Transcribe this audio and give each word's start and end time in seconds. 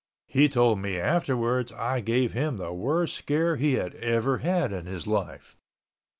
He 0.25 0.49
told 0.49 0.79
me 0.79 0.97
afterwards 0.97 1.71
I 1.71 1.99
gave 1.99 2.33
him 2.33 2.57
the 2.57 2.73
worst 2.73 3.15
scare 3.15 3.55
he 3.57 3.73
had 3.73 3.93
ever 3.97 4.39
had 4.39 4.71
in 4.73 4.87
his 4.87 5.05
life. 5.05 5.55